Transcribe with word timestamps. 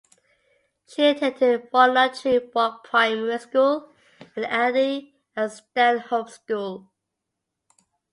She 0.87 1.03
attended 1.03 1.69
Walnut 1.71 2.15
Tree 2.15 2.39
Walk 2.55 2.83
Primary 2.85 3.37
School 3.37 3.93
and 4.35 4.45
Addey 4.45 5.11
and 5.35 5.51
Stanhope 5.51 6.31
School. 6.31 6.91